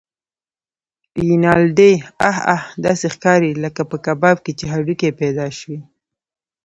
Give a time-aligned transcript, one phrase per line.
[1.25, 1.93] رینالډي:
[2.29, 2.61] اه اه!
[2.85, 5.79] داسې ښکارې لکه په کباب کې چې هډوکی پیدا شوی.